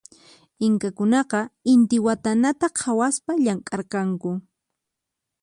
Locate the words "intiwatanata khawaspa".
1.73-3.31